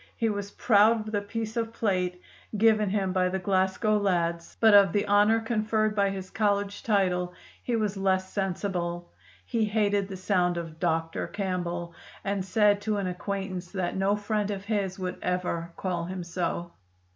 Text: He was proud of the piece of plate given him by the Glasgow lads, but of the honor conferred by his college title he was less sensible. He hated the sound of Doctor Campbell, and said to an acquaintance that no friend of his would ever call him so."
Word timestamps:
He 0.15 0.29
was 0.29 0.49
proud 0.49 1.01
of 1.01 1.11
the 1.11 1.21
piece 1.21 1.55
of 1.55 1.73
plate 1.73 2.19
given 2.57 2.89
him 2.89 3.13
by 3.13 3.29
the 3.29 3.37
Glasgow 3.37 3.97
lads, 3.99 4.57
but 4.59 4.73
of 4.73 4.93
the 4.93 5.05
honor 5.05 5.39
conferred 5.39 5.93
by 5.95 6.09
his 6.09 6.31
college 6.31 6.81
title 6.81 7.35
he 7.61 7.75
was 7.75 7.95
less 7.97 8.33
sensible. 8.33 9.11
He 9.45 9.63
hated 9.65 10.07
the 10.07 10.17
sound 10.17 10.57
of 10.57 10.79
Doctor 10.79 11.27
Campbell, 11.27 11.93
and 12.23 12.43
said 12.43 12.81
to 12.81 12.97
an 12.97 13.05
acquaintance 13.05 13.71
that 13.73 13.95
no 13.95 14.15
friend 14.15 14.49
of 14.49 14.65
his 14.65 14.97
would 14.97 15.19
ever 15.21 15.71
call 15.77 16.05
him 16.05 16.23
so." 16.23 16.71